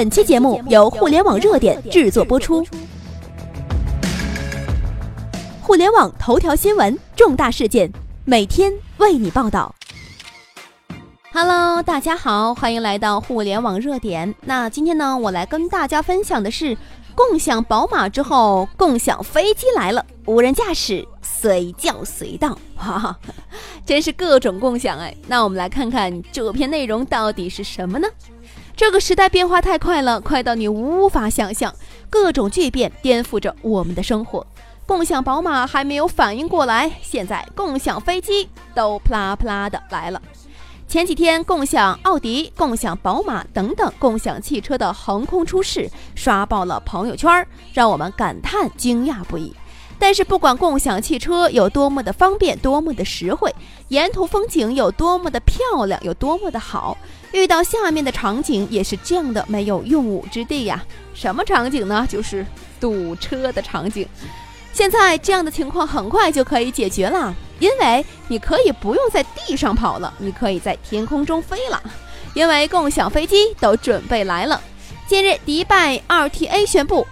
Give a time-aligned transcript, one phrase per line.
[0.00, 2.66] 本期节目由互联网热点制作播出。
[5.60, 7.92] 互联网头条新闻，重大事件，
[8.24, 9.74] 每天为你报道。
[11.34, 14.34] Hello，大家好，欢迎来到互联网热点。
[14.40, 16.74] 那今天呢，我来跟大家分享的是，
[17.14, 23.18] 共享宝马之后，共享飞机来了，无人驾驶，随叫随到，哈哈，
[23.84, 25.14] 真是各种共享哎。
[25.26, 28.08] 那我们来看看这篇内容到底是什么呢？
[28.76, 31.74] 这个时代变化太快了，快到你无法想象，
[32.08, 34.46] 各种巨变颠覆着我们的生活。
[34.86, 40.20] 共享宝马还没有反应过来，现在共享飞机都啪啦啪啦的来了。
[40.88, 49.54] 前几天，共享奥迪、共享宝马等等共享汽车的横空出世，刷爆了朋友圈，让我们感叹惊讶不已。
[50.02, 53.54] 但是，不管共享汽车有多么的方便，多么的实惠，
[53.88, 56.96] 沿途风景有多么的漂亮，有多么的好，
[57.32, 60.82] 遇到下面的场景也是这样的，没有用武之地呀。
[61.12, 62.06] 什么场景呢？
[62.08, 62.46] 就是
[62.80, 64.08] 堵车的场景。
[64.72, 71.80] 现在这样的情况很快就可以解决了，因为你可以不用在地上跑了，你可以在天空中飞了，
[72.32, 74.58] 因为共享飞机都准备来了。
[75.06, 77.06] 近日，迪拜 RTA 宣布。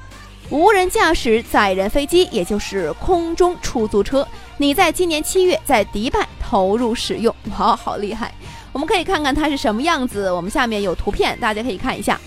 [0.50, 8.32] 无人驾驶载人飞机，也就是空中出租车，你在今年七月在迪拜投入使用，哇，好厉害！
[8.72, 10.30] 我们可以看看它是什么样子。
[10.30, 12.18] 我们下面有图片，大家可以看一下。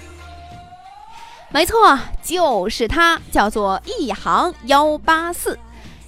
[1.49, 5.57] 没错，就是它，叫做亿航幺八四，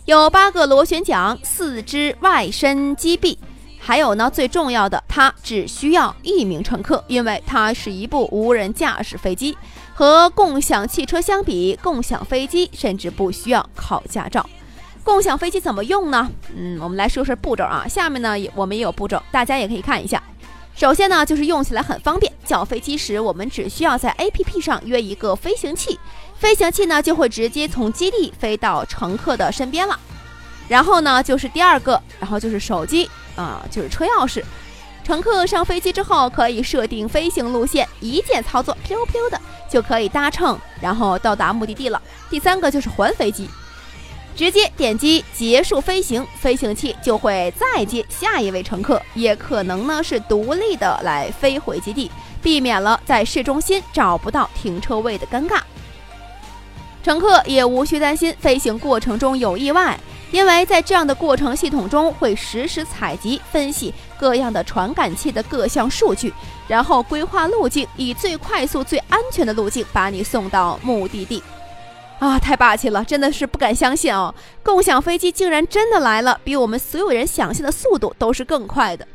[0.06, 3.39] 有八个螺旋桨，四只外伸机臂，
[3.80, 9.58] 还有呢，最重要的，它只需要一名乘客，因为它是一部无人驾驶飞机。
[10.04, 14.46] 和共享汽车相比，共享飞机甚至不需要考驾照。
[15.02, 16.30] 共享飞机怎么用呢？
[16.54, 17.88] 嗯，我们来说说步骤啊。
[17.88, 20.22] 下面呢，也我们也有步骤，大家也可以看一下。
[20.76, 22.30] 首先呢，就是用起来很方便。
[22.44, 25.98] 叫飞机时，我们只需要在 APP 上约一个飞行器，
[26.36, 29.97] 飞行器呢就会直接从基地飞到乘客的身边了。
[30.68, 34.44] 然后呢，就是第二个，然后就是手机啊，就是车钥匙。
[35.06, 42.01] 乘客上飞机之后，可以设定飞行路线，一键操作，飘飘的就可以搭乘，然后到达目的地了。
[42.29, 43.50] 第三个就是还飞机，
[44.35, 52.09] 直接点击结束飞行，飞行器就会再接下一位乘客，也可能呢是独立的来飞回基地，
[52.41, 55.59] 避免了在市中心找不到停车位的尴尬。
[57.03, 60.00] 乘客也无需担心飞行过程中有意外。
[60.34, 66.34] 因为在这样的过程系统中，会实时采集、分析各样的传感器的各项数据，
[66.68, 71.44] 然后规划路径，以最快速、最安全的路径把你送到目的地。
[72.18, 74.34] 啊，太霸气了，真的是不敢相信哦！
[74.64, 79.08] 共享飞机竟然真的来了，比我们所有人想象的速度都是更快的。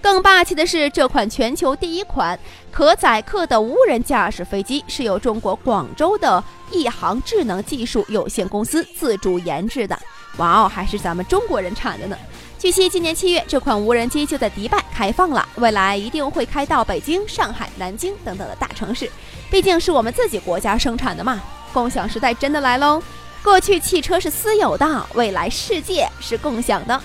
[0.00, 2.38] 更霸气的是，这款全球第一款
[2.70, 9.98] 可载客的无人驾驶飞机是由中国广州的亿航智能技术有限公司自主研制的。
[10.38, 12.16] 哇哦，还是咱们中国人产的呢！
[12.58, 19.10] 据悉，今年七月，这款无人机就在迪拜开放了，未来一定会开到北京、上海、南京等等的大城市。
[19.50, 21.40] 毕竟是我们自己国家生产的嘛。
[21.72, 23.02] 共享时代真的来喽！
[23.42, 27.00] 过去汽车是私有的，未来世界是共享的。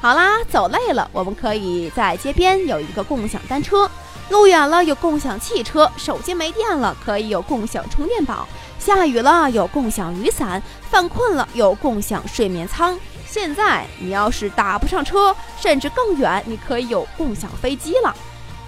[0.00, 3.86] 好啦，走累了，我们可以在街边有一个共享单车；
[4.30, 8.48] 路远了有共享汽车；手机没电了可以有共享充电宝。
[8.78, 10.60] 下雨了有共享雨伞，
[10.90, 12.98] 犯困了有共享睡眠舱。
[13.26, 18.14] 现在你要是打不上车，甚至更远，你可以有共享飞机了。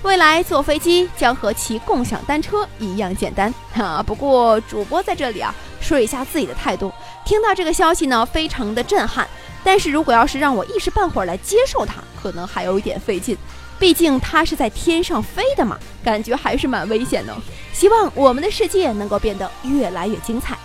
[0.03, 4.03] 未来坐飞机将和骑共享单车一样简单啊！
[4.07, 6.93] 不过主播在这里啊说一下自己的态度，
[7.25, 9.27] 听到这个消息呢，非常的震撼。
[9.65, 13.37] 但是如果要是让我一时半会儿来接受它，可能还有一点费劲。
[13.79, 17.35] 毕竟它是在天上飞的嘛，感觉还是蛮危险的。
[17.73, 20.57] 希望我们的世界能够变得越来越精彩。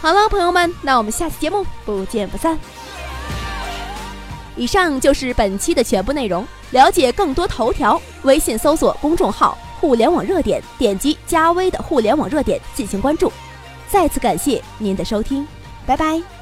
[0.00, 2.58] 好了，朋友们，那我们下期节目不见不散。
[4.56, 6.46] 以上就是本期的全部内容。
[6.70, 13.32] 了解更多头条，微信搜索公众号“互联网热点”，点击加微的“互联网热点”进行关注。
[13.88, 15.46] 再次感谢您的收听，
[15.86, 16.35] 拜拜。